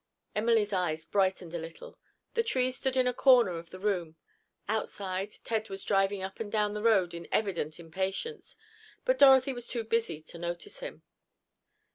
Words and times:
Emily's 0.33 0.73
eyes 0.73 1.05
brightened 1.05 1.53
a 1.53 1.59
little. 1.59 1.99
The 2.33 2.41
tree 2.41 2.71
still 2.71 2.91
stood 2.93 2.99
in 2.99 3.05
a 3.05 3.13
corner 3.13 3.51
of 3.59 3.69
the 3.69 3.77
room. 3.77 4.15
Outside, 4.67 5.33
Ted 5.43 5.69
was 5.69 5.83
driving 5.83 6.23
up 6.23 6.39
and 6.39 6.51
down 6.51 6.73
the 6.73 6.81
road 6.81 7.13
in 7.13 7.27
evident 7.31 7.79
impatience, 7.79 8.55
but 9.05 9.19
Dorothy 9.19 9.53
was 9.53 9.67
too 9.67 9.83
busy 9.83 10.19
to 10.19 10.39
notice 10.39 10.79
him. 10.79 11.03